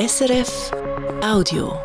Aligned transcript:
SRF 0.00 0.72
Audio. 1.22 1.76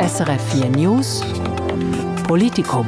SRF 0.00 0.40
4 0.40 0.70
News 0.70 1.22
Politikum. 2.26 2.86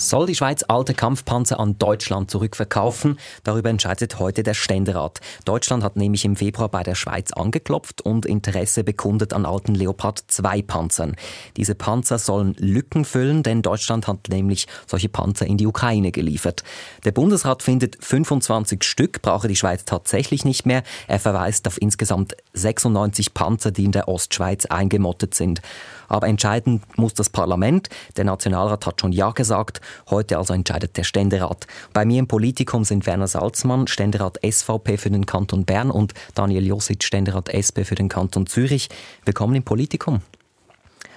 Soll 0.00 0.24
die 0.24 0.34
Schweiz 0.34 0.64
alte 0.66 0.94
Kampfpanzer 0.94 1.60
an 1.60 1.76
Deutschland 1.76 2.30
zurückverkaufen? 2.30 3.18
Darüber 3.44 3.68
entscheidet 3.68 4.18
heute 4.18 4.42
der 4.42 4.54
Ständerat. 4.54 5.20
Deutschland 5.44 5.84
hat 5.84 5.96
nämlich 5.96 6.24
im 6.24 6.36
Februar 6.36 6.70
bei 6.70 6.82
der 6.82 6.94
Schweiz 6.94 7.34
angeklopft 7.34 8.00
und 8.00 8.24
Interesse 8.24 8.82
bekundet 8.82 9.34
an 9.34 9.44
alten 9.44 9.74
Leopard 9.74 10.24
2 10.26 10.62
Panzern. 10.62 11.16
Diese 11.58 11.74
Panzer 11.74 12.18
sollen 12.18 12.54
Lücken 12.56 13.04
füllen, 13.04 13.42
denn 13.42 13.60
Deutschland 13.60 14.08
hat 14.08 14.30
nämlich 14.30 14.68
solche 14.86 15.10
Panzer 15.10 15.44
in 15.44 15.58
die 15.58 15.66
Ukraine 15.66 16.12
geliefert. 16.12 16.64
Der 17.04 17.12
Bundesrat 17.12 17.62
findet 17.62 18.02
25 18.02 18.82
Stück 18.82 19.20
brauche 19.20 19.48
die 19.48 19.56
Schweiz 19.56 19.84
tatsächlich 19.84 20.46
nicht 20.46 20.64
mehr. 20.64 20.82
Er 21.08 21.20
verweist 21.20 21.68
auf 21.68 21.76
insgesamt 21.78 22.36
96 22.54 23.34
Panzer, 23.34 23.70
die 23.70 23.84
in 23.84 23.92
der 23.92 24.08
Ostschweiz 24.08 24.64
eingemottet 24.64 25.34
sind. 25.34 25.60
Aber 26.08 26.26
entscheiden 26.26 26.82
muss 26.96 27.14
das 27.14 27.30
Parlament. 27.30 27.88
Der 28.16 28.24
Nationalrat 28.24 28.84
hat 28.84 29.00
schon 29.00 29.12
Ja 29.12 29.30
gesagt. 29.30 29.80
Heute 30.08 30.38
also 30.38 30.54
entscheidet 30.54 30.96
der 30.96 31.04
Ständerat. 31.04 31.66
Bei 31.92 32.04
mir 32.04 32.18
im 32.18 32.26
Politikum 32.26 32.84
sind 32.84 33.06
Werner 33.06 33.28
Salzmann, 33.28 33.86
Ständerat 33.86 34.38
SVP 34.44 34.96
für 34.96 35.10
den 35.10 35.26
Kanton 35.26 35.64
Bern 35.64 35.90
und 35.90 36.14
Daniel 36.34 36.66
Josic, 36.66 37.04
Ständerat 37.04 37.48
SP 37.50 37.84
für 37.84 37.94
den 37.94 38.08
Kanton 38.08 38.46
Zürich. 38.46 38.88
Willkommen 39.24 39.54
im 39.54 39.62
Politikum. 39.62 40.22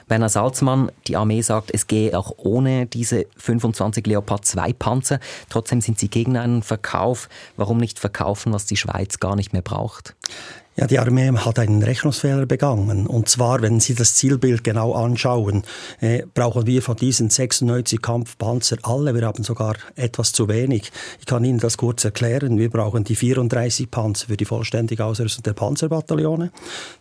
Werner 0.07 0.29
Salzmann, 0.29 0.91
die 1.07 1.15
Armee 1.15 1.41
sagt, 1.41 1.71
es 1.73 1.87
gehe 1.87 2.17
auch 2.17 2.33
ohne 2.37 2.85
diese 2.85 3.25
25 3.37 4.05
Leopard 4.05 4.45
2 4.45 4.73
Panzer. 4.73 5.19
Trotzdem 5.49 5.81
sind 5.81 5.97
Sie 5.97 6.09
gegen 6.09 6.37
einen 6.37 6.61
Verkauf. 6.61 7.29
Warum 7.55 7.77
nicht 7.77 7.99
verkaufen, 7.99 8.53
was 8.53 8.65
die 8.65 8.77
Schweiz 8.77 9.19
gar 9.19 9.35
nicht 9.35 9.53
mehr 9.53 9.61
braucht? 9.61 10.15
Ja, 10.75 10.87
die 10.87 10.97
Armee 10.97 11.31
hat 11.31 11.59
einen 11.59 11.83
Rechnungsfehler 11.83 12.47
begangen. 12.47 13.05
Und 13.05 13.29
zwar, 13.29 13.61
wenn 13.61 13.79
Sie 13.79 13.93
das 13.93 14.15
Zielbild 14.15 14.63
genau 14.63 14.93
anschauen, 14.93 15.61
äh, 16.01 16.23
brauchen 16.33 16.65
wir 16.65 16.81
von 16.81 16.95
diesen 16.95 17.29
96 17.29 18.01
Kampfpanzer 18.01 18.77
alle, 18.81 19.13
wir 19.13 19.21
haben 19.21 19.43
sogar 19.43 19.75
etwas 19.95 20.31
zu 20.31 20.47
wenig. 20.47 20.91
Ich 21.19 21.27
kann 21.27 21.43
Ihnen 21.43 21.59
das 21.59 21.77
kurz 21.77 22.03
erklären. 22.03 22.57
Wir 22.57 22.71
brauchen 22.71 23.03
die 23.03 23.15
34 23.15 23.91
Panzer 23.91 24.25
für 24.25 24.35
die 24.35 24.45
vollständige 24.45 25.05
Ausrüstung 25.05 25.43
der 25.43 25.53
Panzerbataillone. 25.53 26.51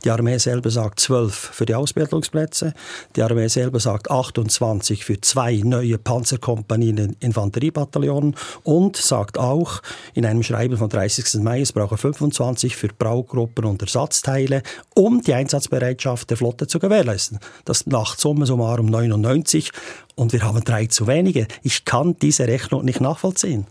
Die 0.05 0.11
Armee 0.11 0.37
selber 0.37 0.69
sagt 0.69 1.01
12 1.01 1.35
für 1.35 1.65
die 1.65 1.75
Ausbildungsplätze. 1.75 2.75
Die 3.17 3.23
Armee 3.23 3.49
selber 3.49 3.81
sagt 3.81 4.11
28 4.11 5.03
für 5.03 5.19
zwei 5.23 5.63
neue 5.65 5.97
Panzerkompanien 5.97 7.17
Infanteriebataillonen 7.21 8.37
und 8.65 8.99
sagt 8.99 9.39
auch 9.39 9.81
in 10.13 10.27
einem 10.27 10.43
Schreiben 10.43 10.77
vom 10.77 10.91
30. 10.91 11.41
Mai, 11.43 11.63
es 11.63 11.73
brauche 11.73 11.97
25 11.97 12.77
für 12.77 12.89
Braugruppen 12.89 13.62
Truppen 13.63 13.65
und 13.65 13.83
Ersatzteile, 13.83 14.63
um 14.95 15.23
die 15.23 15.35
Einsatzbereitschaft 15.35 16.31
der 16.31 16.37
Flotte 16.37 16.67
zu 16.67 16.79
gewährleisten. 16.79 17.39
Das 17.65 17.87
macht 17.87 18.21
summa 18.21 18.47
summarum 18.47 18.87
99 18.87 19.71
und 20.15 20.33
wir 20.33 20.43
haben 20.43 20.63
drei 20.65 20.87
zu 20.87 21.07
wenige. 21.07 21.47
Ich 21.63 21.85
kann 21.85 22.17
diese 22.21 22.47
Rechnung 22.47 22.85
nicht 22.85 23.01
nachvollziehen. 23.01 23.67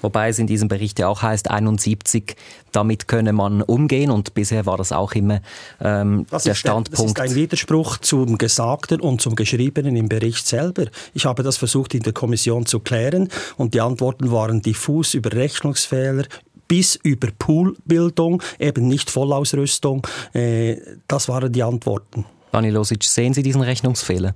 Wobei 0.00 0.28
es 0.28 0.38
in 0.38 0.46
diesem 0.46 0.68
Bericht 0.68 1.00
ja 1.00 1.08
auch 1.08 1.22
heißt, 1.22 1.50
71, 1.50 2.36
damit 2.70 3.08
könne 3.08 3.32
man 3.32 3.62
umgehen 3.62 4.12
und 4.12 4.32
bisher 4.32 4.64
war 4.64 4.76
das 4.76 4.92
auch 4.92 5.12
immer 5.12 5.40
ähm, 5.80 6.24
der 6.30 6.54
Standpunkt. 6.54 6.92
Das 6.92 7.04
ist 7.04 7.20
ein 7.20 7.34
Widerspruch 7.34 7.98
zum 7.98 8.38
Gesagten 8.38 9.00
und 9.00 9.20
zum 9.20 9.34
Geschriebenen 9.34 9.96
im 9.96 10.08
Bericht 10.08 10.46
selber. 10.46 10.84
Ich 11.14 11.26
habe 11.26 11.42
das 11.42 11.56
versucht 11.56 11.94
in 11.94 12.02
der 12.02 12.12
Kommission 12.12 12.64
zu 12.64 12.78
klären 12.78 13.28
und 13.56 13.74
die 13.74 13.80
Antworten 13.80 14.30
waren 14.30 14.62
diffus 14.62 15.14
über 15.14 15.32
Rechnungsfehler, 15.32 16.26
bis 16.68 16.96
über 17.02 17.28
Poolbildung, 17.38 18.42
eben 18.58 18.86
nicht 18.86 19.10
Vollausrüstung. 19.10 20.06
Äh, 20.34 20.76
das 21.08 21.28
waren 21.28 21.50
die 21.50 21.62
Antworten. 21.62 22.26
Daniel 22.52 22.74
Losic, 22.74 23.04
sehen 23.04 23.34
Sie 23.34 23.42
diesen 23.42 23.62
Rechnungsfehler? 23.62 24.34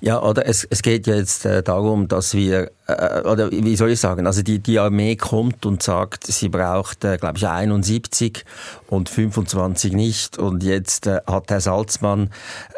Ja, 0.00 0.22
oder 0.22 0.46
es, 0.46 0.64
es 0.70 0.82
geht 0.82 1.06
jetzt 1.06 1.44
äh, 1.44 1.62
darum, 1.62 2.08
dass 2.08 2.34
wir, 2.34 2.70
äh, 2.86 3.20
oder 3.22 3.50
wie 3.50 3.76
soll 3.76 3.90
ich 3.90 4.00
sagen, 4.00 4.26
also 4.26 4.42
die, 4.42 4.60
die 4.60 4.78
Armee 4.78 5.16
kommt 5.16 5.66
und 5.66 5.82
sagt, 5.82 6.26
sie 6.26 6.48
braucht, 6.48 7.04
äh, 7.04 7.16
glaube 7.16 7.38
ich, 7.38 7.46
71 7.46 8.44
und 8.88 9.08
25 9.08 9.92
nicht. 9.92 10.38
Und 10.38 10.62
jetzt 10.62 11.06
äh, 11.06 11.20
hat 11.26 11.50
Herr 11.50 11.60
Salzmann 11.60 12.30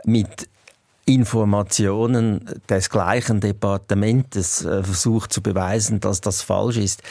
mit 0.05 0.49
Informationen 1.07 2.45
des 2.69 2.89
gleichen 2.89 3.41
Departementes 3.41 4.65
äh, 4.65 4.83
versucht 4.83 5.33
zu 5.33 5.43
beweisen, 5.43 6.01
dass 6.01 6.21
das 6.21 6.43
falsch 6.43 6.77
ist, 6.77 7.03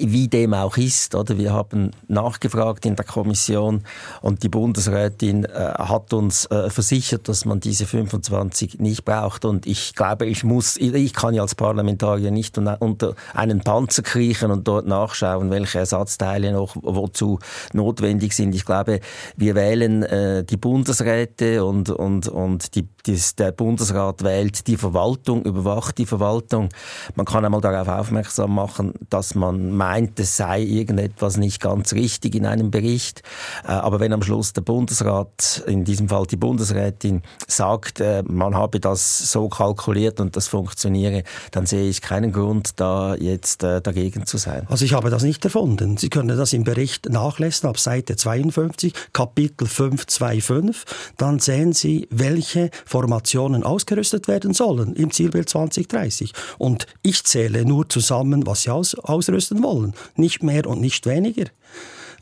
wie 0.00 0.28
dem 0.28 0.54
auch 0.54 0.76
ist. 0.76 1.14
Oder 1.14 1.38
wir 1.38 1.52
haben 1.52 1.90
nachgefragt 2.08 2.86
in 2.86 2.96
der 2.96 3.04
Kommission 3.04 3.82
und 4.20 4.42
die 4.42 4.48
Bundesrätin 4.48 5.44
äh, 5.44 5.48
hat 5.78 6.12
uns 6.12 6.46
äh, 6.46 6.70
versichert, 6.70 7.28
dass 7.28 7.44
man 7.44 7.60
diese 7.60 7.86
25 7.86 8.78
nicht 8.78 9.04
braucht. 9.04 9.44
Und 9.44 9.66
ich 9.66 9.94
glaube, 9.94 10.26
ich 10.26 10.44
muss, 10.44 10.76
ich 10.76 11.12
kann 11.12 11.34
ja 11.34 11.42
als 11.42 11.54
Parlamentarier 11.54 12.30
nicht 12.30 12.58
unter 12.58 13.14
einen 13.34 13.60
Panzer 13.60 14.02
kriechen 14.02 14.50
und 14.50 14.66
dort 14.66 14.86
nachschauen, 14.86 15.50
welche 15.50 15.78
Ersatzteile 15.78 16.52
noch 16.52 16.76
wozu 16.76 17.38
notwendig 17.72 18.34
sind. 18.34 18.54
Ich 18.54 18.64
glaube, 18.64 19.00
wir 19.36 19.54
wählen 19.54 20.02
äh, 20.02 20.44
die 20.44 20.56
Bundesräte 20.56 21.64
und 21.64 21.90
und 21.90 22.28
und 22.28 22.74
die, 22.74 22.88
die 23.06 23.18
der 23.38 23.52
Bundesrat 23.52 24.22
wählt 24.22 24.66
die 24.66 24.76
Verwaltung, 24.76 25.42
überwacht 25.44 25.98
die 25.98 26.06
Verwaltung. 26.06 26.68
Man 27.14 27.26
kann 27.26 27.44
einmal 27.44 27.60
darauf 27.60 27.88
aufmerksam 27.88 28.54
machen, 28.54 28.94
dass 29.10 29.34
man 29.34 29.76
meint, 29.84 30.18
es 30.18 30.38
sei 30.38 30.62
irgendetwas 30.62 31.36
nicht 31.36 31.60
ganz 31.60 31.92
richtig 31.92 32.34
in 32.34 32.46
einem 32.46 32.70
Bericht. 32.70 33.22
Äh, 33.64 33.72
aber 33.72 34.00
wenn 34.00 34.14
am 34.14 34.22
Schluss 34.22 34.54
der 34.54 34.62
Bundesrat, 34.62 35.62
in 35.66 35.84
diesem 35.84 36.08
Fall 36.08 36.26
die 36.26 36.36
Bundesrätin, 36.36 37.22
sagt, 37.46 38.00
äh, 38.00 38.22
man 38.26 38.54
habe 38.54 38.80
das 38.80 39.30
so 39.30 39.48
kalkuliert 39.48 40.20
und 40.20 40.36
das 40.36 40.48
funktioniere, 40.48 41.22
dann 41.50 41.66
sehe 41.66 41.88
ich 41.88 42.00
keinen 42.00 42.32
Grund, 42.32 42.80
da 42.80 43.14
jetzt 43.14 43.62
äh, 43.62 43.82
dagegen 43.82 44.24
zu 44.24 44.38
sein. 44.38 44.66
Also 44.70 44.86
ich 44.86 44.94
habe 44.94 45.10
das 45.10 45.22
nicht 45.22 45.44
erfunden. 45.44 45.98
Sie 45.98 46.08
können 46.08 46.36
das 46.36 46.54
im 46.54 46.64
Bericht 46.64 47.10
nachlesen, 47.10 47.68
ab 47.68 47.78
Seite 47.78 48.16
52, 48.16 48.94
Kapitel 49.12 49.66
525. 49.66 50.82
Dann 51.18 51.40
sehen 51.40 51.74
Sie, 51.74 52.08
welche 52.10 52.70
Formationen 52.86 53.64
ausgerüstet 53.64 54.28
werden 54.28 54.54
sollen 54.54 54.94
im 54.94 55.10
Zielbild 55.10 55.50
2030. 55.50 56.32
Und 56.56 56.86
ich 57.02 57.24
zähle 57.24 57.66
nur 57.66 57.86
zusammen, 57.90 58.46
was 58.46 58.62
sie 58.62 58.70
aus, 58.70 58.94
ausrüsten 58.94 59.62
wollen. 59.62 59.73
Nicht 60.16 60.42
mehr 60.42 60.66
und 60.66 60.80
nicht 60.80 61.06
weniger. 61.06 61.46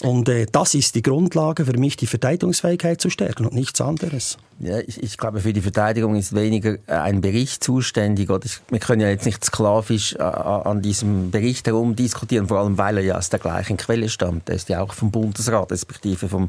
Und 0.02 0.28
äh, 0.28 0.46
das 0.50 0.74
ist 0.74 0.94
die 0.94 1.02
Grundlage 1.02 1.64
für 1.64 1.78
mich, 1.78 1.96
die 1.96 2.06
Verteidigungsfähigkeit 2.06 3.00
zu 3.00 3.10
stärken 3.10 3.46
und 3.46 3.54
nichts 3.54 3.80
anderes. 3.80 4.38
Ja, 4.62 4.78
ich, 4.78 5.02
ich, 5.02 5.18
glaube, 5.18 5.40
für 5.40 5.52
die 5.52 5.60
Verteidigung 5.60 6.14
ist 6.14 6.36
weniger 6.36 6.74
äh, 6.86 6.92
ein 6.92 7.20
Bericht 7.20 7.64
zuständig. 7.64 8.30
Oder 8.30 8.44
ich, 8.44 8.60
wir 8.70 8.78
können 8.78 9.00
ja 9.00 9.08
jetzt 9.08 9.26
nicht 9.26 9.44
sklavisch 9.44 10.14
äh, 10.14 10.22
an 10.22 10.80
diesem 10.80 11.32
Bericht 11.32 11.66
herum 11.66 11.96
diskutieren, 11.96 12.46
vor 12.46 12.60
allem 12.60 12.78
weil 12.78 12.98
er 12.98 13.02
ja 13.02 13.18
aus 13.18 13.28
der 13.28 13.40
gleichen 13.40 13.76
Quelle 13.76 14.08
stammt. 14.08 14.46
Der 14.46 14.54
ist 14.54 14.68
ja 14.68 14.80
auch 14.80 14.92
vom 14.92 15.10
Bundesrat, 15.10 15.72
respektive 15.72 16.28
vom, 16.28 16.48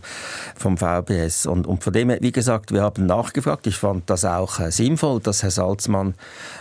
vom 0.55 0.77
VBS. 0.77 1.47
Und, 1.47 1.65
und 1.65 1.83
von 1.83 1.91
dem 1.91 2.15
wie 2.21 2.31
gesagt, 2.31 2.71
wir 2.71 2.83
haben 2.83 3.07
nachgefragt. 3.07 3.65
Ich 3.65 3.77
fand 3.77 4.07
das 4.07 4.25
auch 4.25 4.59
äh, 4.59 4.71
sinnvoll, 4.71 5.19
dass 5.19 5.41
Herr 5.41 5.49
Salzmann 5.49 6.13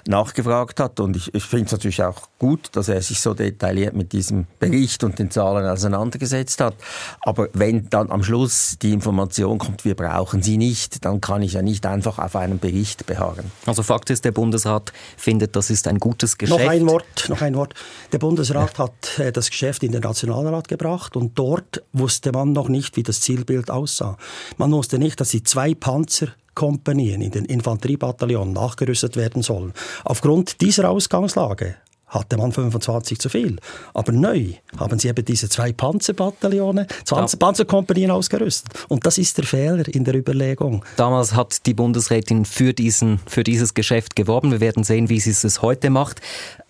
nachgefragt 0.06 0.80
hat. 0.80 1.00
Und 1.00 1.16
ich, 1.16 1.34
ich 1.34 1.44
finde 1.44 1.66
es 1.66 1.72
natürlich 1.72 2.02
auch 2.02 2.28
gut, 2.38 2.70
dass 2.72 2.88
er 2.88 3.02
sich 3.02 3.20
so 3.20 3.34
detailliert 3.34 3.94
mit 3.94 4.14
diesem 4.14 4.46
Bericht 4.58 5.04
und 5.04 5.18
den 5.18 5.30
Zahlen 5.30 5.68
auseinandergesetzt 5.68 6.62
hat. 6.62 6.76
Aber 7.20 7.48
wenn 7.52 7.90
dann 7.90 8.10
am 8.10 8.24
Schluss 8.24 8.78
die 8.80 8.92
Information 8.92 9.58
kommt, 9.58 9.84
wir 9.84 9.94
brauchen 9.94 10.42
sie 10.42 10.56
nicht, 10.56 11.04
dann 11.04 11.20
kann 11.20 11.41
ich 11.42 11.54
ja 11.54 11.62
nicht 11.62 11.86
einfach 11.86 12.18
auf 12.18 12.36
einem 12.36 12.58
Bericht 12.58 13.06
beharren. 13.06 13.50
Also 13.66 13.82
Fakt 13.82 14.10
ist, 14.10 14.24
der 14.24 14.32
Bundesrat 14.32 14.92
findet, 15.16 15.56
das 15.56 15.70
ist 15.70 15.86
ein 15.88 15.98
gutes 15.98 16.38
Geschäft. 16.38 16.60
Noch 16.60 16.68
ein 16.68 16.86
Wort, 16.86 17.28
noch 17.28 17.42
ein 17.42 17.54
Wort. 17.54 17.74
Der 18.12 18.18
Bundesrat 18.18 18.78
ja. 18.78 18.84
hat 18.84 19.18
äh, 19.18 19.32
das 19.32 19.50
Geschäft 19.50 19.82
in 19.82 19.92
den 19.92 20.02
Nationalrat 20.02 20.68
gebracht 20.68 21.16
und 21.16 21.38
dort 21.38 21.82
wusste 21.92 22.32
man 22.32 22.52
noch 22.52 22.68
nicht, 22.68 22.96
wie 22.96 23.02
das 23.02 23.20
Zielbild 23.20 23.70
aussah. 23.70 24.16
Man 24.56 24.72
wusste 24.72 24.98
nicht, 24.98 25.20
dass 25.20 25.30
die 25.30 25.42
zwei 25.42 25.74
Panzer 25.74 26.28
Kompanien 26.54 27.22
in 27.22 27.30
den 27.30 27.44
Infanteriebataillonen 27.46 28.52
nachgerüstet 28.52 29.16
werden 29.16 29.42
sollen. 29.42 29.72
Aufgrund 30.04 30.60
dieser 30.60 30.90
Ausgangslage 30.90 31.76
hatte 32.12 32.36
man 32.36 32.52
25 32.52 33.18
zu 33.18 33.28
viel. 33.28 33.56
Aber 33.94 34.12
neu 34.12 34.52
haben 34.76 34.98
sie 34.98 35.08
eben 35.08 35.24
diese 35.24 35.48
zwei 35.48 35.72
Panzerbataillone, 35.72 36.86
20 37.04 37.40
ja. 37.40 37.46
Panzerkompanien 37.46 38.10
ausgerüstet. 38.10 38.72
Und 38.88 39.06
das 39.06 39.18
ist 39.18 39.38
der 39.38 39.44
Fehler 39.44 39.88
in 39.88 40.04
der 40.04 40.14
Überlegung. 40.14 40.84
Damals 40.96 41.34
hat 41.34 41.66
die 41.66 41.74
Bundesrätin 41.74 42.44
für, 42.44 42.72
diesen, 42.74 43.18
für 43.26 43.42
dieses 43.42 43.74
Geschäft 43.74 44.14
geworben. 44.14 44.52
Wir 44.52 44.60
werden 44.60 44.84
sehen, 44.84 45.08
wie 45.08 45.20
sie 45.20 45.30
es 45.30 45.62
heute 45.62 45.90
macht. 45.90 46.20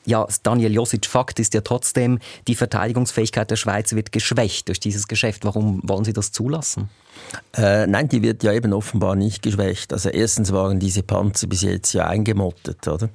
Ja, 0.05 0.27
Daniel 0.43 0.73
Josic, 0.73 1.07
Fakt 1.07 1.39
ist 1.39 1.55
ja 1.55 1.61
trotzdem, 1.61 2.19
die 2.49 2.57
Verteidigungsfähigkeit 2.57 3.51
der 3.51 3.57
Schweiz 3.57 3.93
wird 3.93 4.11
geschwächt 4.11 4.69
durch 4.69 4.81
dieses 4.81 5.07
Geschäft. 5.07 5.45
Warum 5.45 5.81
wollen 5.85 6.05
Sie 6.05 6.13
das 6.13 6.33
zulassen? 6.33 6.89
Äh, 7.55 7.87
nein, 7.87 8.09
die 8.09 8.23
wird 8.23 8.43
ja 8.43 8.53
eben 8.53 8.73
offenbar 8.73 9.15
nicht 9.15 9.43
geschwächt. 9.43 9.93
Also 9.93 10.09
erstens 10.09 10.53
waren 10.53 10.79
diese 10.79 11.03
Panzer 11.03 11.47
bis 11.47 11.63
jetzt 11.63 11.93
ja 11.93 12.07
eingemottet, 12.07 12.89
oder? 12.89 13.11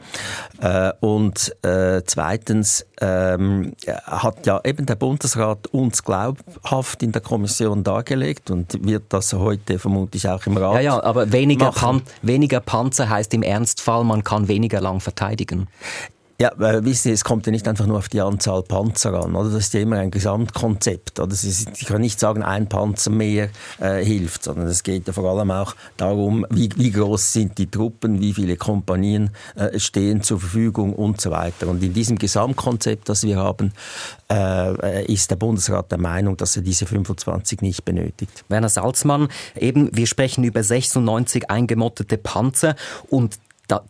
Äh, 0.62 0.94
und 1.00 1.56
äh, 1.64 2.04
zweitens 2.06 2.86
ähm, 3.02 3.74
hat 4.06 4.46
ja 4.46 4.62
eben 4.64 4.86
der 4.86 4.96
Bundesrat 4.96 5.68
uns 5.68 6.04
glaubhaft 6.04 7.02
in 7.02 7.12
der 7.12 7.22
Kommission 7.22 7.84
dargelegt 7.84 8.52
und 8.52 8.86
wird 8.86 9.06
das 9.10 9.34
heute 9.34 9.80
vermutlich 9.80 10.28
auch 10.30 10.46
im 10.46 10.58
Rat. 10.58 10.76
Ja, 10.76 10.82
ja, 10.82 11.04
aber 11.04 11.32
weniger, 11.32 11.72
Pan 11.72 12.02
weniger 12.22 12.60
Panzer 12.60 13.10
heißt 13.10 13.34
im 13.34 13.42
Ernstfall, 13.42 14.04
man 14.04 14.24
kann 14.24 14.48
weniger 14.48 14.82
lang 14.82 15.00
verteidigen. 15.00 15.68
Ja, 16.40 16.52
weil, 16.58 16.86
wissen 16.86 17.04
Sie, 17.04 17.12
es 17.12 17.24
kommt 17.24 17.48
ja 17.48 17.52
nicht 17.52 17.68
einfach 17.68 17.88
nur 17.88 17.98
auf 17.98 18.10
die 18.10 18.22
Anzahl 18.22 18.62
Panzer 18.62 19.14
an, 19.24 19.36
oder? 19.36 19.50
Das 19.50 19.64
ist 19.64 19.74
ja 19.74 19.80
immer 19.80 19.98
ein 19.98 20.12
Gesamtkonzept, 20.12 21.20
oder? 21.20 21.34
Ich 21.34 21.86
kann 21.88 22.00
nicht 22.00 22.20
sagen, 22.20 22.44
ein 22.44 22.70
Panzer 22.70 23.10
mehr 23.10 23.50
äh, 23.80 24.06
hilft, 24.06 24.44
sondern 24.44 24.68
es 24.68 24.84
geht 24.84 25.08
ja 25.08 25.14
vor 25.14 25.26
allem 25.26 25.50
auch 25.50 25.76
darum, 25.98 26.46
wie, 26.52 26.70
wie 26.76 26.92
groß 26.92 27.34
sind 27.34 27.58
die 27.58 27.66
Truppen, 27.66 28.22
wie 28.22 28.34
viele 28.34 28.56
Kompanien 28.56 29.32
äh, 29.56 29.80
stehen 29.80 30.22
zur 30.22 30.40
Verfügung 30.40 30.94
und 30.94 31.20
so 31.20 31.32
weiter. 31.32 31.68
Und 31.70 31.82
in 31.82 31.94
diesem 31.94 32.20
Gesamtkonzept, 32.20 33.10
das 33.10 33.24
wir 33.24 33.38
haben, 33.38 33.74
äh, 34.30 35.12
ist 35.12 35.32
der 35.32 35.38
Bundesrat 35.38 35.92
der 35.92 35.98
Meinung, 35.98 36.38
dass 36.38 36.56
er 36.56 36.62
diese 36.62 36.86
25 36.86 37.62
nicht 37.62 37.84
benötigt. 37.84 38.46
Werner 38.48 38.70
Salzmann, 38.70 39.30
eben, 39.56 39.90
wir 39.92 40.06
sprechen 40.06 40.44
über 40.44 40.62
96 40.62 41.50
eingemottete 41.50 42.20
Panzer 42.20 42.76
und 43.10 43.40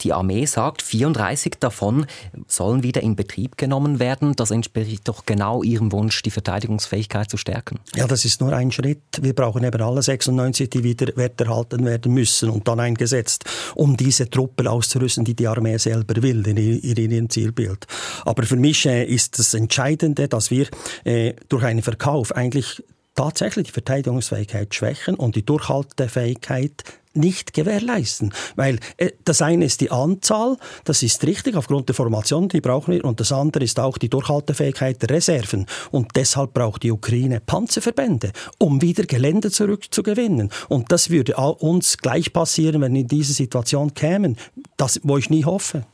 die 0.01 0.13
Armee 0.13 0.45
sagt, 0.45 0.81
34 0.81 1.56
davon 1.59 2.06
sollen 2.47 2.83
wieder 2.83 3.01
in 3.01 3.15
Betrieb 3.15 3.57
genommen 3.57 4.00
werden. 4.00 4.35
Das 4.35 4.51
entspricht 4.51 5.07
doch 5.07 5.25
genau 5.25 5.63
ihrem 5.63 5.91
Wunsch, 5.91 6.21
die 6.24 6.31
Verteidigungsfähigkeit 6.31 7.29
zu 7.29 7.38
stärken. 7.38 7.79
Ja, 7.95 8.07
das 8.07 8.25
ist 8.25 8.41
nur 8.41 8.53
ein 8.53 8.71
Schritt. 8.71 9.01
Wir 9.21 9.33
brauchen 9.33 9.63
eben 9.63 9.81
alle 9.81 10.01
96, 10.01 10.69
die 10.69 10.83
wieder 10.83 11.15
werterhalten 11.15 11.85
werden 11.85 12.13
müssen 12.13 12.50
und 12.50 12.68
dann 12.68 12.79
eingesetzt, 12.79 13.45
um 13.75 13.97
diese 13.97 14.29
Truppen 14.29 14.68
auszurüsten, 14.68 15.24
die 15.25 15.35
die 15.35 15.47
Armee 15.47 15.77
selber 15.77 16.21
will, 16.21 16.45
in, 16.47 16.57
ihrem 16.57 17.29
Zielbild. 17.29 17.85
Aber 18.25 18.44
für 18.44 18.56
mich 18.56 18.85
äh, 18.85 19.06
ist 19.06 19.39
das 19.39 19.53
Entscheidende, 19.53 20.27
dass 20.27 20.51
wir 20.51 20.68
äh, 21.03 21.33
durch 21.50 21.63
einen 21.63 21.81
Verkauf 21.81 22.35
eigentlich 22.35 22.83
tatsächlich 23.15 23.68
die 23.68 23.74
Verteidigungsfähigkeit 23.74 24.74
schwächen 24.74 25.15
und 25.15 25.35
die 25.35 25.44
Durchhaltefähigkeit 25.44 26.83
nicht 27.17 27.53
gewährleisten. 27.53 28.33
Weil 28.55 28.79
äh, 28.97 29.11
das 29.25 29.41
eine 29.41 29.65
ist 29.65 29.81
die 29.81 29.91
Anzahl, 29.91 30.57
das 30.83 31.03
ist 31.03 31.25
richtig, 31.25 31.55
aufgrund 31.55 31.89
der 31.89 31.95
Formation, 31.95 32.47
die 32.47 32.61
brauchen 32.61 32.93
wir, 32.93 33.05
und 33.05 33.19
das 33.19 33.31
andere 33.31 33.63
ist 33.63 33.79
auch 33.79 33.97
die 33.97 34.09
Durchhaltefähigkeit 34.09 35.01
der 35.01 35.09
Reserven. 35.09 35.65
Und 35.91 36.15
deshalb 36.15 36.53
braucht 36.53 36.83
die 36.83 36.91
Ukraine 36.91 37.39
Panzerverbände, 37.39 38.31
um 38.59 38.81
wieder 38.81 39.03
Gelände 39.03 39.51
zurückzugewinnen. 39.51 40.49
Und 40.69 40.91
das 40.91 41.09
würde 41.09 41.35
uns 41.35 41.97
gleich 41.97 42.33
passieren, 42.33 42.81
wenn 42.81 42.93
wir 42.93 43.01
in 43.01 43.07
diese 43.07 43.33
Situation 43.33 43.93
kämen, 43.93 44.37
das, 44.77 44.99
wo 45.03 45.17
ich 45.17 45.29
nie 45.29 45.45
hoffe. 45.45 45.85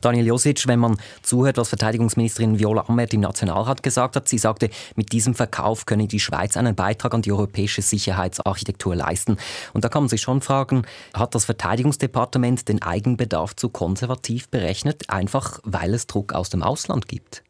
Daniel 0.00 0.26
Josic, 0.26 0.66
wenn 0.66 0.78
man 0.78 0.98
zuhört, 1.22 1.56
was 1.56 1.68
Verteidigungsministerin 1.68 2.58
Viola 2.58 2.84
Amert 2.88 3.14
im 3.14 3.20
Nationalrat 3.20 3.82
gesagt 3.82 4.16
hat, 4.16 4.28
sie 4.28 4.38
sagte, 4.38 4.70
mit 4.96 5.12
diesem 5.12 5.34
Verkauf 5.34 5.86
könne 5.86 6.06
die 6.06 6.20
Schweiz 6.20 6.56
einen 6.56 6.74
Beitrag 6.74 7.14
an 7.14 7.22
die 7.22 7.32
europäische 7.32 7.82
Sicherheitsarchitektur 7.82 8.94
leisten. 8.94 9.36
Und 9.72 9.84
da 9.84 9.88
kann 9.88 10.02
man 10.02 10.08
sich 10.08 10.20
schon 10.20 10.40
fragen, 10.40 10.82
hat 11.14 11.34
das 11.34 11.44
Verteidigungsdepartement 11.44 12.68
den 12.68 12.82
Eigenbedarf 12.82 13.56
zu 13.56 13.68
konservativ 13.68 14.48
berechnet, 14.48 15.10
einfach 15.10 15.60
weil 15.64 15.94
es 15.94 16.06
Druck 16.06 16.32
aus 16.32 16.50
dem 16.50 16.62
Ausland 16.62 17.08
gibt? 17.08 17.42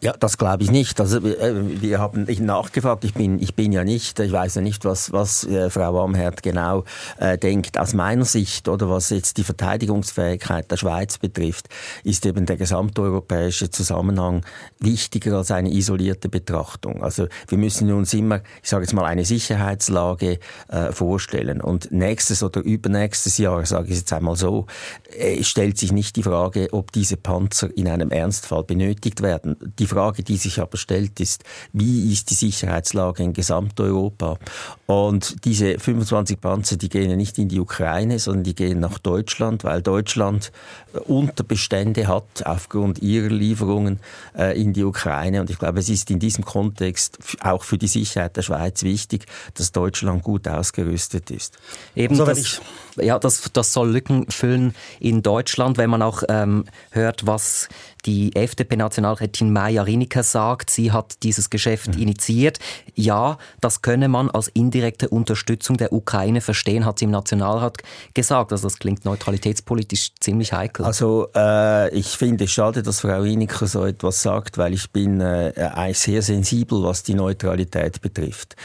Ja, 0.00 0.12
das 0.12 0.38
glaube 0.38 0.62
ich 0.62 0.70
nicht. 0.70 1.00
Also 1.00 1.18
äh, 1.18 1.80
wir 1.82 1.98
haben 1.98 2.24
nachgefragt. 2.40 3.02
Ich 3.02 3.14
bin 3.14 3.40
ich 3.40 3.56
bin 3.56 3.72
ja 3.72 3.82
nicht. 3.82 4.20
Ich 4.20 4.30
weiß 4.30 4.54
ja 4.54 4.60
nicht, 4.60 4.84
was 4.84 5.12
was 5.12 5.44
äh, 5.44 5.70
Frau 5.70 6.04
Amherd 6.04 6.44
genau 6.44 6.84
äh, 7.18 7.36
denkt. 7.36 7.76
Aus 7.78 7.94
meiner 7.94 8.24
Sicht 8.24 8.68
oder 8.68 8.88
was 8.88 9.10
jetzt 9.10 9.38
die 9.38 9.42
Verteidigungsfähigkeit 9.42 10.70
der 10.70 10.76
Schweiz 10.76 11.18
betrifft, 11.18 11.68
ist 12.04 12.24
eben 12.26 12.46
der 12.46 12.56
gesamteuropäische 12.56 13.70
Zusammenhang 13.70 14.44
wichtiger 14.78 15.36
als 15.36 15.50
eine 15.50 15.72
isolierte 15.72 16.28
Betrachtung. 16.28 17.02
Also 17.02 17.26
wir 17.48 17.58
müssen 17.58 17.92
uns 17.92 18.14
immer, 18.14 18.42
ich 18.62 18.68
sage 18.68 18.84
jetzt 18.84 18.92
mal, 18.92 19.04
eine 19.04 19.24
Sicherheitslage 19.24 20.38
äh, 20.68 20.92
vorstellen. 20.92 21.60
Und 21.60 21.90
nächstes 21.90 22.44
oder 22.44 22.60
übernächstes 22.60 23.36
Jahr, 23.38 23.66
sage 23.66 23.88
ich 23.88 23.98
jetzt 23.98 24.12
einmal 24.12 24.36
so, 24.36 24.66
äh, 25.10 25.42
stellt 25.42 25.76
sich 25.76 25.90
nicht 25.90 26.14
die 26.14 26.22
Frage, 26.22 26.68
ob 26.70 26.92
diese 26.92 27.16
Panzer 27.16 27.76
in 27.76 27.88
einem 27.88 28.12
Ernstfall 28.12 28.62
benötigt 28.62 29.22
werden. 29.22 29.56
Die 29.80 29.87
Frage, 29.88 30.22
die 30.22 30.36
sich 30.36 30.60
aber 30.60 30.76
stellt, 30.76 31.20
ist, 31.20 31.44
wie 31.72 32.12
ist 32.12 32.30
die 32.30 32.34
Sicherheitslage 32.34 33.22
in 33.22 33.32
Gesamteuropa? 33.32 34.38
Und 34.86 35.44
diese 35.44 35.78
25 35.78 36.40
Panzer, 36.40 36.76
die 36.76 36.88
gehen 36.88 37.10
ja 37.10 37.16
nicht 37.16 37.38
in 37.38 37.48
die 37.48 37.60
Ukraine, 37.60 38.18
sondern 38.18 38.44
die 38.44 38.54
gehen 38.54 38.80
nach 38.80 38.98
Deutschland, 38.98 39.64
weil 39.64 39.82
Deutschland 39.82 40.52
äh, 40.94 40.98
Unterbestände 40.98 42.06
hat 42.06 42.46
aufgrund 42.46 43.00
ihrer 43.00 43.28
Lieferungen 43.28 44.00
äh, 44.36 44.60
in 44.60 44.72
die 44.72 44.84
Ukraine. 44.84 45.40
Und 45.40 45.50
ich 45.50 45.58
glaube, 45.58 45.80
es 45.80 45.88
ist 45.88 46.10
in 46.10 46.18
diesem 46.18 46.44
Kontext 46.44 47.18
auch 47.40 47.64
für 47.64 47.78
die 47.78 47.88
Sicherheit 47.88 48.36
der 48.36 48.42
Schweiz 48.42 48.82
wichtig, 48.82 49.26
dass 49.54 49.72
Deutschland 49.72 50.22
gut 50.22 50.48
ausgerüstet 50.48 51.30
ist. 51.30 51.58
Eben 51.94 52.18
also, 52.18 52.24
das, 52.24 52.60
ja, 53.02 53.18
das, 53.18 53.50
das 53.52 53.72
soll 53.72 53.90
Lücken 53.90 54.30
füllen 54.30 54.74
in 55.00 55.22
Deutschland, 55.22 55.78
wenn 55.78 55.90
man 55.90 56.02
auch 56.02 56.22
ähm, 56.28 56.64
hört, 56.90 57.26
was 57.26 57.68
die 58.06 58.34
FDP-Nationalrätin 58.34 59.52
Maja 59.52 59.82
Riniker 59.82 60.22
sagt, 60.22 60.70
sie 60.70 60.92
hat 60.92 61.22
dieses 61.22 61.50
Geschäft 61.50 61.94
mhm. 61.94 62.02
initiiert. 62.02 62.58
Ja, 62.94 63.38
das 63.60 63.82
könne 63.82 64.08
man 64.08 64.30
als 64.30 64.48
indirekte 64.48 65.08
Unterstützung 65.08 65.76
der 65.76 65.92
Ukraine 65.92 66.40
verstehen, 66.40 66.84
hat 66.84 66.98
sie 66.98 67.06
im 67.06 67.10
Nationalrat 67.10 67.78
gesagt. 68.14 68.52
Also 68.52 68.68
das 68.68 68.78
klingt 68.78 69.04
neutralitätspolitisch 69.04 70.12
ziemlich 70.20 70.52
heikel. 70.52 70.84
Also 70.84 71.28
äh, 71.34 71.94
ich 71.94 72.16
finde 72.16 72.44
es 72.44 72.52
schade, 72.52 72.82
dass 72.82 73.00
Frau 73.00 73.20
Riniker 73.20 73.66
so 73.66 73.84
etwas 73.84 74.22
sagt, 74.22 74.58
weil 74.58 74.72
ich 74.74 74.90
bin 74.90 75.20
äh, 75.20 75.52
sehr 75.92 76.22
sensibel, 76.22 76.82
was 76.82 77.02
die 77.02 77.14
Neutralität 77.14 78.00
betrifft. 78.00 78.56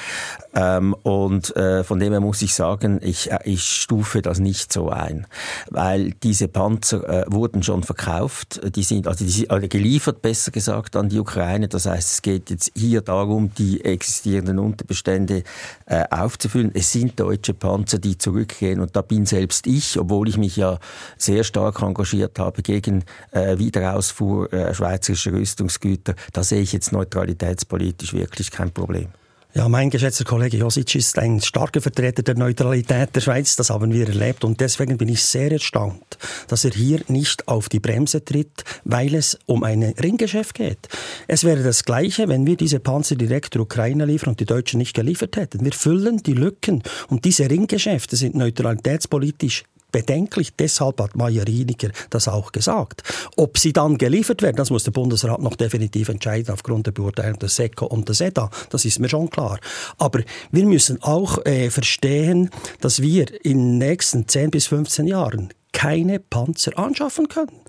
Ähm, 0.53 0.93
und 1.03 1.55
äh, 1.55 1.83
von 1.83 1.99
dem 1.99 2.13
her 2.13 2.21
muss 2.21 2.41
ich 2.41 2.53
sagen, 2.53 2.99
ich, 3.01 3.31
äh, 3.31 3.39
ich 3.45 3.63
stufe 3.63 4.21
das 4.21 4.39
nicht 4.39 4.71
so 4.71 4.89
ein, 4.89 5.25
weil 5.69 6.11
diese 6.23 6.47
Panzer 6.47 7.07
äh, 7.07 7.25
wurden 7.27 7.63
schon 7.63 7.83
verkauft, 7.83 8.61
die 8.75 8.83
sind 8.83 9.07
also 9.07 9.25
die, 9.25 9.49
also 9.49 9.67
geliefert, 9.67 10.21
besser 10.21 10.51
gesagt, 10.51 10.95
an 10.95 11.09
die 11.09 11.19
Ukraine. 11.19 11.67
Das 11.67 11.85
heißt, 11.85 12.13
es 12.13 12.21
geht 12.21 12.49
jetzt 12.51 12.71
hier 12.75 13.01
darum, 13.01 13.53
die 13.55 13.83
existierenden 13.83 14.59
Unterbestände 14.59 15.43
äh, 15.87 16.03
aufzufüllen. 16.11 16.71
Es 16.73 16.91
sind 16.91 17.19
deutsche 17.19 17.53
Panzer, 17.53 17.97
die 17.97 18.17
zurückgehen 18.17 18.79
und 18.79 18.95
da 18.95 19.01
bin 19.01 19.25
selbst 19.25 19.65
ich, 19.65 19.99
obwohl 19.99 20.29
ich 20.29 20.37
mich 20.37 20.55
ja 20.55 20.77
sehr 21.17 21.43
stark 21.43 21.81
engagiert 21.81 22.37
habe 22.37 22.61
gegen 22.61 23.03
äh, 23.31 23.57
Wiederausfuhr 23.57 24.53
äh, 24.53 24.73
schweizerischer 24.73 25.33
Rüstungsgüter, 25.33 26.13
da 26.31 26.43
sehe 26.43 26.61
ich 26.61 26.73
jetzt 26.73 26.91
neutralitätspolitisch 26.91 28.13
wirklich 28.13 28.51
kein 28.51 28.71
Problem. 28.71 29.07
Ja, 29.55 29.69
mein 29.69 29.91
geschätzter 29.91 30.23
Kollege 30.23 30.57
Josic 30.57 30.95
ist 30.95 31.19
ein 31.19 31.39
starker 31.39 31.79
Vertreter 31.79 32.23
der 32.23 32.33
Neutralität 32.33 33.15
der 33.15 33.21
Schweiz. 33.21 33.55
Das 33.55 33.69
haben 33.69 33.93
wir 33.93 34.07
erlebt. 34.07 34.43
Und 34.43 34.59
deswegen 34.59 34.97
bin 34.97 35.09
ich 35.09 35.23
sehr 35.23 35.51
erstaunt, 35.51 36.17
dass 36.47 36.65
er 36.65 36.71
hier 36.71 37.01
nicht 37.07 37.47
auf 37.47 37.69
die 37.69 37.79
Bremse 37.79 38.25
tritt, 38.25 38.63
weil 38.83 39.13
es 39.13 39.37
um 39.45 39.63
ein 39.63 39.83
Ringgeschäft 39.83 40.55
geht. 40.55 40.89
Es 41.27 41.43
wäre 41.43 41.61
das 41.61 41.83
Gleiche, 41.83 42.29
wenn 42.29 42.47
wir 42.47 42.57
diese 42.57 42.79
Panzer 42.79 43.15
direkt 43.15 43.53
der 43.53 43.61
Ukraine 43.61 44.05
liefern 44.05 44.29
und 44.29 44.39
die 44.39 44.45
Deutschen 44.45 44.79
nicht 44.79 44.95
geliefert 44.95 45.37
hätten. 45.37 45.63
Wir 45.63 45.73
füllen 45.73 46.17
die 46.17 46.33
Lücken. 46.33 46.81
Und 47.09 47.23
diese 47.23 47.47
Ringgeschäfte 47.47 48.15
sind 48.15 48.33
neutralitätspolitisch 48.33 49.65
bedenklich. 49.93 50.53
Deshalb 50.59 50.99
hat 50.99 51.15
Maja 51.15 51.43
Rieniger 51.43 51.91
das 52.09 52.27
auch 52.27 52.51
gesagt. 52.51 53.03
Ob 53.37 53.57
sie 53.57 53.71
dann 53.71 53.97
geliefert 53.97 54.41
werden, 54.41 54.57
das 54.57 54.69
muss 54.69 54.83
der 54.83 54.91
Bundesrat 54.91 55.41
noch 55.41 55.55
definitiv 55.55 56.09
entscheiden 56.09 56.53
aufgrund 56.53 56.87
der 56.87 56.91
Beurteilung 56.91 57.39
der 57.39 57.47
SECO 57.47 57.85
und 57.85 58.09
der 58.09 58.15
SEDA. 58.15 58.49
Das 58.69 58.83
ist 58.83 58.99
mir 58.99 59.07
schon 59.07 59.29
klar. 59.29 59.59
Aber 59.97 60.19
wir 60.51 60.65
müssen 60.65 61.01
auch 61.01 61.45
äh, 61.45 61.69
verstehen, 61.69 62.49
dass 62.81 63.01
wir 63.01 63.45
in 63.45 63.57
den 63.57 63.77
nächsten 63.77 64.27
10 64.27 64.51
bis 64.51 64.67
15 64.67 65.07
Jahren 65.07 65.53
keine 65.71 66.19
Panzer 66.19 66.77
anschaffen 66.77 67.29
können 67.29 67.61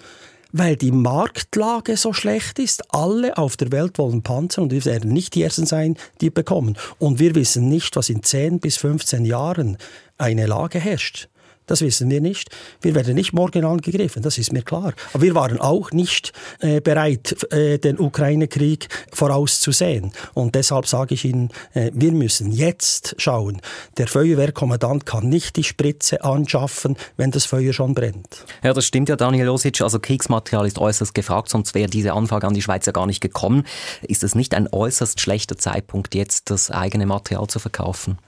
weil 0.57 0.77
die 0.77 0.93
Marktlage 0.93 1.97
so 1.97 2.13
schlecht 2.13 2.61
ist. 2.61 2.95
Alle 2.95 3.37
auf 3.39 3.57
der 3.57 3.73
Welt 3.73 3.99
wollen 3.99 4.23
Panzer 4.23 4.63
und 4.63 4.71
wir 4.71 4.85
werden 4.85 5.13
nicht 5.13 5.35
die 5.35 5.43
Ersten 5.43 5.67
sein, 5.67 5.97
die 6.21 6.31
bekommen. 6.31 6.79
Und 7.01 7.19
wir 7.19 7.35
wissen 7.35 7.69
nicht, 7.69 7.97
was 7.97 8.09
in 8.09 8.23
10 8.23 8.61
bis 8.61 8.77
15 8.77 9.25
Jahren 9.25 9.79
eine 10.17 10.47
Lage 10.47 10.79
herrscht. 10.79 11.29
Das 11.67 11.81
wissen 11.81 12.11
wir 12.11 12.21
nicht. 12.21 12.51
Wir 12.83 12.95
werden 12.95 13.15
nicht 13.15 13.33
morgen 13.33 13.65
angegriffen, 13.65 14.23
das 14.23 14.39
ist 14.39 14.53
mir 14.53 14.63
klar. 14.63 14.93
Aber 15.13 15.23
wir 15.23 15.35
waren 15.35 15.61
auch 15.61 15.93
nicht 15.93 16.33
äh, 16.61 16.81
bereit, 16.81 17.37
äh, 17.53 17.79
den 17.79 17.99
Ukraine-Krieg 17.99 18.89
vorauszusehen. 19.13 20.13
Und 20.35 20.55
deshalb 20.55 20.87
sage 20.87 21.15
ich 21.15 21.25
Ihnen, 21.25 21.51
äh, 21.73 21.91
wir 21.95 22.13
müssen 22.13 22.53
jetzt 22.53 23.15
schauen. 23.19 23.61
Der 23.97 24.09
Feuerwehrkommandant 24.09 25.07
kann 25.07 25.29
nicht 25.29 25.57
die 25.57 25.65
Spritze 25.65 26.23
anschaffen, 26.23 26.97
wenn 27.17 27.31
das 27.31 27.47
Feuer 27.47 27.73
schon 27.73 27.95
brennt. 27.95 28.45
Ja, 28.63 28.75
das 28.75 28.85
stimmt 28.85 29.09
ja, 29.09 29.17
Daniel 29.17 29.47
Losic. 29.47 29.81
Also 29.81 29.99
Kriegsmaterial 29.99 30.67
ist 30.67 30.79
äußerst 30.79 31.15
gefragt, 31.15 31.49
sonst 31.49 31.75
wäre 31.75 31.89
diese 31.89 32.13
Anfrage 32.13 32.47
an 32.47 32.55
die 32.55 32.63
Schweiz 32.63 32.85
ja 32.87 32.93
gar 32.93 33.07
nicht 33.07 33.21
gekommen. 33.21 33.65
Ist 34.03 34.23
es 34.23 34.35
nicht 34.35 34.55
ein 34.55 34.69
äußerst 34.71 35.21
schlechter 35.21 35.57
Zeitpunkt, 35.57 36.15
jetzt 36.15 36.51
das 36.51 36.71
eigene 36.71 37.07
Material 37.07 37.47
zu 37.47 37.59
verkaufen? 37.59 38.19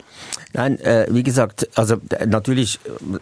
Nein, 0.53 0.79
äh, 0.79 1.05
wie 1.09 1.23
gesagt, 1.23 1.67
also 1.77 1.97
natürlich 2.25 2.79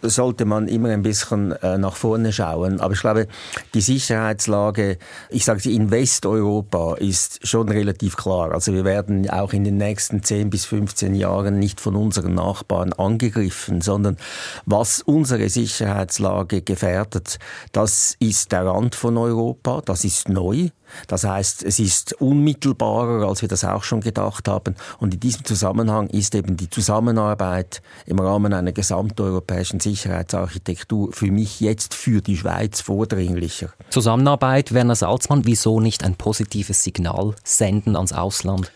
sollte 0.09 0.45
man 0.45 0.67
immer 0.67 0.89
ein 0.89 1.01
bisschen 1.01 1.51
äh, 1.51 1.77
nach 1.77 1.95
vorne 1.95 2.31
schauen. 2.31 2.79
Aber 2.79 2.93
ich 2.93 3.01
glaube, 3.01 3.27
die 3.73 3.81
Sicherheitslage, 3.81 4.97
ich 5.29 5.45
sage 5.45 5.69
in 5.69 5.91
Westeuropa 5.91 6.95
ist 6.95 7.45
schon 7.47 7.69
relativ 7.69 8.17
klar. 8.17 8.51
Also 8.51 8.73
wir 8.73 8.85
werden 8.85 9.29
auch 9.29 9.53
in 9.53 9.63
den 9.63 9.77
nächsten 9.77 10.23
10 10.23 10.49
bis 10.49 10.65
15 10.65 11.15
Jahren 11.15 11.59
nicht 11.59 11.81
von 11.81 11.95
unseren 11.95 12.35
Nachbarn 12.35 12.93
angegriffen, 12.93 13.81
sondern 13.81 14.17
was 14.65 15.01
unsere 15.01 15.49
Sicherheitslage 15.49 16.61
gefährdet, 16.61 17.39
das 17.71 18.15
ist 18.19 18.51
der 18.51 18.65
Rand 18.65 18.95
von 18.95 19.17
Europa, 19.17 19.81
das 19.85 20.03
ist 20.03 20.29
neu. 20.29 20.69
Das 21.07 21.23
heißt, 21.23 21.63
es 21.63 21.79
ist 21.79 22.13
unmittelbarer, 22.21 23.27
als 23.27 23.41
wir 23.41 23.49
das 23.49 23.63
auch 23.63 23.83
schon 23.83 24.01
gedacht 24.01 24.47
haben. 24.47 24.75
Und 24.99 25.13
in 25.13 25.19
diesem 25.19 25.45
Zusammenhang 25.45 26.07
ist 26.07 26.35
eben 26.35 26.57
die 26.57 26.69
Zusammenarbeit 26.69 27.81
im 28.05 28.19
Rahmen 28.19 28.53
einer 28.53 28.71
gesamteuropäischen 28.71 29.79
Sicherheitsarchitektur 29.95 31.13
für 31.13 31.31
mich 31.31 31.61
jetzt 31.61 31.93
für 31.93 32.21
die 32.21 32.37
Schweiz 32.37 32.81
vordringlicher. 32.81 33.69
Zusammenarbeit, 33.89 34.73
Werner 34.73 34.95
Salzmann, 34.95 35.45
wieso 35.45 35.79
nicht 35.79 36.03
ein 36.03 36.15
positives 36.15 36.83
Signal 36.83 37.35
senden 37.43 37.95
ans 37.95 38.11
Ausland? 38.11 38.71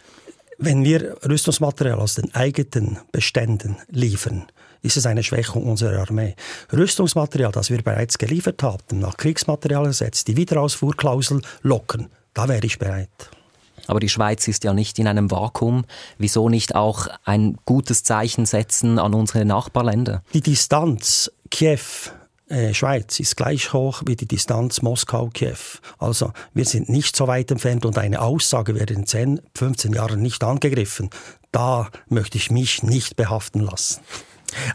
Wenn 0.58 0.84
wir 0.84 1.18
Rüstungsmaterial 1.28 2.00
aus 2.00 2.16
den 2.16 2.34
eigenen 2.34 3.00
Beständen 3.12 3.78
liefern, 3.90 4.48
ist 4.82 4.98
es 4.98 5.06
eine 5.06 5.24
Schwächung 5.24 5.64
unserer 5.64 6.00
Armee. 6.00 6.36
Rüstungsmaterial, 6.72 7.52
das 7.52 7.70
wir 7.70 7.82
bereits 7.82 8.18
geliefert 8.18 8.64
haben, 8.64 9.00
nach 9.00 9.18
Kriegsmaterialgesetz, 9.18 10.24
die 10.24 10.38
Wiederausfuhrklausel 10.38 11.42
lockern, 11.62 12.08
da 12.34 12.48
wäre 12.48 12.66
ich 12.66 12.80
bereit. 12.80 13.10
Aber 13.88 14.00
die 14.00 14.10
Schweiz 14.10 14.48
ist 14.48 14.64
ja 14.64 14.74
nicht 14.74 15.00
in 15.00 15.08
einem 15.08 15.32
Vakuum. 15.32 15.86
Wieso 16.18 16.50
nicht 16.50 16.76
auch 16.76 17.08
ein 17.26 17.58
gutes 17.66 18.04
Zeichen 18.04 18.46
setzen 18.46 19.00
an 19.00 19.14
unsere 19.14 19.46
Nachbarländer? 19.46 20.24
Die 20.34 20.42
Distanz 20.42 21.32
Kiew 21.52 21.80
äh, 22.50 22.74
Schweiz 22.74 23.20
ist 23.20 23.38
gleich 23.38 23.74
hoch 23.74 24.02
wie 24.06 24.16
die 24.16 24.28
Distanz 24.28 24.82
Moskau-Kiew. 24.82 25.80
Also 26.00 26.32
wir 26.54 26.66
sind 26.66 26.90
nicht 26.90 27.16
so 27.16 27.28
weit 27.28 27.52
entfernt 27.52 27.86
und 27.86 27.98
eine 27.98 28.22
Aussage 28.22 28.74
wäre 28.74 28.92
in 28.94 29.06
10, 29.06 29.42
15 29.56 29.94
Jahren 29.94 30.22
nicht 30.22 30.44
angegriffen. 30.44 31.12
Da 31.52 31.90
möchte 32.08 32.38
ich 32.38 32.50
mich 32.50 32.82
nicht 32.82 33.16
behaften 33.16 33.62
lassen. 33.62 34.02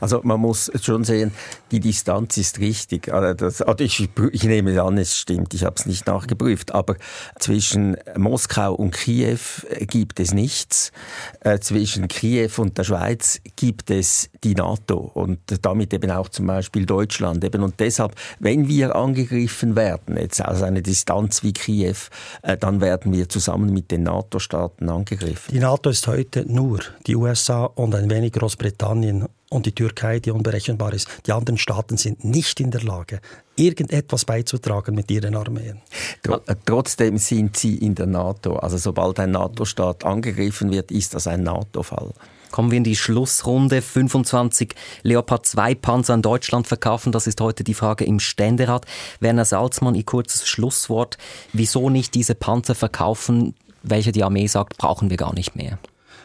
Also 0.00 0.20
man 0.22 0.40
muss 0.40 0.70
schon 0.80 1.04
sehen, 1.04 1.32
die 1.70 1.80
Distanz 1.80 2.36
ist 2.36 2.58
richtig. 2.58 3.12
Also 3.12 3.34
das, 3.34 3.62
also 3.62 3.84
ich, 3.84 4.08
ich, 4.32 4.44
nehme 4.44 4.80
an, 4.82 4.98
es 4.98 5.16
stimmt, 5.16 5.54
ich 5.54 5.64
habe 5.64 5.74
es 5.78 5.86
nicht 5.86 6.06
nachgeprüft, 6.06 6.74
aber 6.74 6.96
zwischen 7.38 7.96
Moskau 8.16 8.74
und 8.74 8.92
Kiew 8.92 9.38
gibt 9.86 10.20
es 10.20 10.32
nichts. 10.32 10.92
Äh, 11.40 11.58
zwischen 11.58 12.08
Kiew 12.08 12.50
und 12.58 12.78
der 12.78 12.84
Schweiz 12.84 13.40
gibt 13.56 13.90
es 13.90 14.30
die 14.42 14.54
NATO 14.54 15.10
und 15.14 15.38
damit 15.62 15.92
eben 15.94 16.10
auch 16.10 16.28
zum 16.28 16.46
Beispiel 16.46 16.86
Deutschland. 16.86 17.44
Eben. 17.44 17.62
Und 17.62 17.80
deshalb, 17.80 18.14
wenn 18.38 18.68
wir 18.68 18.94
angegriffen 18.94 19.76
werden, 19.76 20.16
jetzt 20.16 20.44
aus 20.44 20.62
einer 20.62 20.82
Distanz 20.82 21.42
wie 21.42 21.52
Kiew, 21.52 21.96
äh, 22.42 22.56
dann 22.56 22.80
werden 22.80 23.12
wir 23.12 23.28
zusammen 23.28 23.72
mit 23.72 23.90
den 23.90 24.04
NATO-Staaten 24.04 24.88
angegriffen. 24.88 25.52
Die 25.52 25.60
NATO 25.60 25.90
ist 25.90 26.06
heute 26.06 26.44
nur 26.50 26.80
die 27.06 27.16
USA 27.16 27.64
und 27.64 27.94
ein 27.94 28.10
wenig 28.10 28.32
Großbritannien 28.32 29.26
und 29.54 29.66
die 29.66 29.72
Türkei, 29.72 30.18
die 30.18 30.32
unberechenbar 30.32 30.92
ist. 30.92 31.08
Die 31.26 31.32
anderen 31.32 31.58
Staaten 31.58 31.96
sind 31.96 32.24
nicht 32.24 32.58
in 32.58 32.72
der 32.72 32.82
Lage, 32.82 33.20
irgendetwas 33.54 34.24
beizutragen 34.24 34.96
mit 34.96 35.10
ihren 35.12 35.36
Armeen. 35.36 35.80
Äh, 36.24 36.56
trotzdem 36.66 37.18
sind 37.18 37.56
sie 37.56 37.76
in 37.76 37.94
der 37.94 38.06
NATO. 38.06 38.56
Also 38.56 38.78
sobald 38.78 39.20
ein 39.20 39.30
NATO-Staat 39.30 40.04
angegriffen 40.04 40.72
wird, 40.72 40.90
ist 40.90 41.14
das 41.14 41.28
ein 41.28 41.44
NATO-Fall. 41.44 42.12
Kommen 42.50 42.72
wir 42.72 42.78
in 42.78 42.84
die 42.84 42.96
Schlussrunde. 42.96 43.80
25 43.80 44.74
Leopard 45.02 45.46
2 45.46 45.76
Panzer 45.76 46.14
an 46.14 46.22
Deutschland 46.22 46.66
verkaufen, 46.66 47.12
das 47.12 47.28
ist 47.28 47.40
heute 47.40 47.62
die 47.62 47.74
Frage 47.74 48.04
im 48.04 48.18
Ständerat. 48.18 48.86
Werner 49.20 49.44
Salzmann, 49.44 49.94
Ihr 49.94 50.04
kurzes 50.04 50.48
Schlusswort. 50.48 51.16
Wieso 51.52 51.90
nicht 51.90 52.14
diese 52.14 52.34
Panzer 52.34 52.74
verkaufen, 52.74 53.54
welche 53.84 54.10
die 54.10 54.24
Armee 54.24 54.48
sagt, 54.48 54.78
brauchen 54.78 55.10
wir 55.10 55.16
gar 55.16 55.34
nicht 55.34 55.54
mehr? 55.54 55.78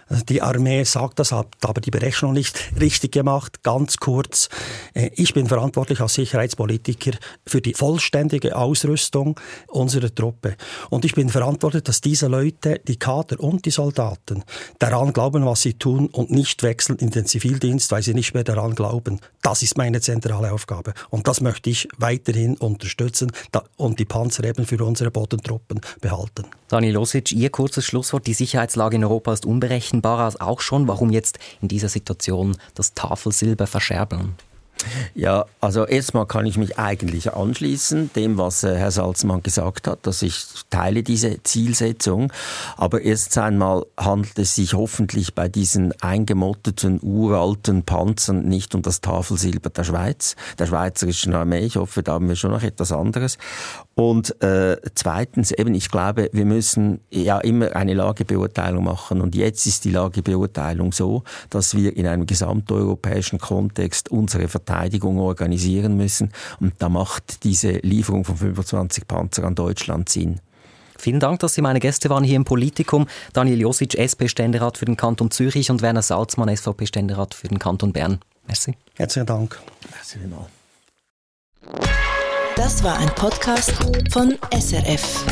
Also 0.10 0.26
die 0.26 0.42
Armee 0.42 0.84
sagt 0.84 1.20
das, 1.20 1.32
hat 1.32 1.48
aber 1.62 1.82
die 1.82 1.92
Berechnung 1.92 2.34
nicht 2.34 2.72
richtig 2.80 3.12
gemacht. 3.12 3.62
Ganz 3.62 3.98
kurz, 3.98 4.50
äh, 4.96 5.12
ich 5.14 5.36
bin 5.36 5.48
verantwortlich 5.48 6.02
als 6.02 6.16
Sicherheitspolitiker 6.16 7.12
für 7.46 7.62
die 7.62 7.76
vollständige 7.76 8.56
Ausrüstung 8.56 9.40
unserer 9.68 10.14
Truppe. 10.14 10.56
Und 10.90 11.06
ich 11.06 11.14
bin 11.14 11.30
verantwortlich, 11.30 11.84
dass 11.84 12.02
diese 12.02 12.28
Leute, 12.28 12.82
die 12.88 12.98
Kader 12.98 13.40
und 13.40 13.66
die 13.66 13.72
Soldaten, 13.72 14.44
daran 14.80 15.14
glauben, 15.14 15.46
was 15.46 15.62
sie 15.62 15.76
tun 15.76 16.08
und 16.08 16.32
nicht 16.32 16.64
wechseln 16.64 16.98
in 16.98 17.12
den 17.12 17.28
Zivildienst, 17.28 17.92
weil 17.92 18.02
sie 18.02 18.16
nicht 18.16 18.34
mehr 18.34 18.44
daran 18.44 18.74
glauben. 18.74 19.22
Das 19.44 19.62
ist 19.62 19.78
meine 19.78 20.02
zentrale 20.02 20.52
Aufgabe. 20.52 20.94
Und 21.12 21.28
das 21.28 21.40
möchte 21.40 21.70
ich 21.70 21.88
weiterhin 21.98 22.58
unterstützen 22.58 23.32
und 23.78 24.00
die 24.00 24.06
Panzer 24.06 24.44
eben 24.44 24.66
für 24.66 24.84
unsere 24.84 25.12
Bodentruppen 25.12 25.82
behalten. 26.02 26.46
Daniel 26.70 26.94
Losic, 26.94 27.32
Ihr 27.32 27.50
kurzes 27.50 27.86
Schlusswort. 27.86 28.28
Die 28.28 28.34
Sicherheitslage 28.34 28.96
in 28.96 29.04
Europa 29.04 29.34
ist 29.34 29.46
unberechenbarer 30.00 30.42
auch 30.42 30.62
schon. 30.62 30.88
Warum 30.88 31.12
jetzt 31.12 31.40
in 31.62 31.68
dieser 31.68 31.90
Situation 31.90 32.58
das 32.74 32.94
Tafelsilber 32.94 33.68
verscherbeln? 33.68 34.36
Ja, 35.14 35.46
also 35.60 35.86
erstmal 35.86 36.26
kann 36.26 36.46
ich 36.46 36.58
mich 36.58 36.80
eigentlich 36.80 37.34
anschließen 37.34 38.12
dem, 38.16 38.38
was 38.38 38.64
äh, 38.64 38.76
Herr 38.76 38.92
Salzmann 38.92 39.44
gesagt 39.44 39.88
hat, 39.88 40.08
dass 40.08 40.22
ich 40.22 40.46
teile 40.70 41.04
diese 41.04 41.44
Zielsetzung. 41.44 42.32
Aber 42.78 43.02
erst 43.02 43.38
einmal 43.38 43.86
handelt 43.98 44.40
es 44.40 44.56
sich 44.56 44.74
hoffentlich 44.74 45.36
bei 45.36 45.50
diesen 45.50 45.94
eingemotteten, 46.02 47.00
uralten 47.02 47.84
Panzern 47.84 48.46
nicht 48.46 48.74
um 48.74 48.82
das 48.82 49.02
Tafelsilber 49.02 49.70
der 49.70 49.84
Schweiz, 49.84 50.36
der 50.58 50.68
schweizerischen 50.68 51.34
Armee. 51.34 51.66
Ich 51.66 51.76
hoffe, 51.76 52.02
da 52.02 52.14
haben 52.14 52.30
wir 52.30 52.36
schon 52.36 52.52
noch 52.52 52.64
etwas 52.64 52.92
anderes. 52.92 53.38
Und 53.96 54.42
äh, 54.42 54.78
zweitens 54.96 55.52
eben, 55.52 55.74
ich 55.74 55.92
glaube, 55.92 56.30
wir 56.32 56.46
müssen 56.46 57.02
ja 57.10 57.40
immer 57.40 57.76
eine 57.76 57.96
Lagebeurteilung 57.96 58.86
machen. 58.86 59.20
Und 59.20 59.36
jetzt 59.36 59.66
ist 59.66 59.84
die 59.84 59.92
Lagebeurteilung 59.92 60.94
so, 60.94 61.24
dass 61.50 61.76
wir 61.76 61.98
in 61.98 62.08
einem 62.08 62.26
gesamteuropäischen 62.26 63.40
Kontext 63.40 64.10
unsere 64.10 64.48
Verteidigung 64.48 64.69
organisieren 64.70 65.98
müssen. 65.98 66.32
Und 66.60 66.74
da 66.80 66.90
macht 66.90 67.44
diese 67.44 67.72
Lieferung 67.72 68.26
von 68.26 68.38
25 68.38 69.08
Panzer 69.08 69.44
an 69.44 69.56
Deutschland 69.56 70.10
Sinn. 70.10 70.40
Vielen 70.98 71.22
Dank, 71.22 71.40
dass 71.40 71.54
Sie 71.54 71.62
meine 71.62 71.80
Gäste 71.80 72.10
waren 72.10 72.26
hier 72.26 72.36
im 72.36 72.44
Politikum. 72.44 73.08
Daniel 73.32 73.62
Josic, 73.62 73.96
SP-Ständerat 73.96 74.78
für 74.78 74.86
den 74.86 74.98
Kanton 74.98 75.32
Zürich 75.32 75.72
und 75.72 75.82
Werner 75.82 76.02
Salzmann, 76.02 76.54
SVP-Ständerat 76.54 77.34
für 77.34 77.48
den 77.48 77.58
Kanton 77.58 77.94
Bern. 77.94 78.20
Merci. 78.48 78.76
Herzlichen 78.96 79.26
Dank. 79.26 79.60
Merci 79.94 80.20
vielmals. 80.20 80.50
Das 82.58 82.84
war 82.84 82.98
ein 82.98 83.10
Podcast 83.16 83.72
von 84.12 84.38
SRF. 84.52 85.24